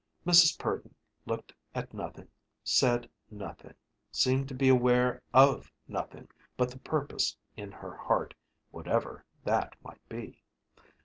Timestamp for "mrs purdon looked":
0.25-1.53